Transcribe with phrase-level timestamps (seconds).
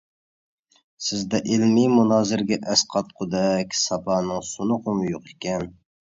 [1.07, 5.69] سىزدە ئىلمىي مۇنازىرىگە ئەسقاتقۇدەك ساپانىڭ سۇنۇقىمۇ يوق ئىكەن.